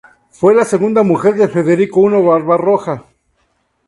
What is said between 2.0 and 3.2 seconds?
I Barbarroja.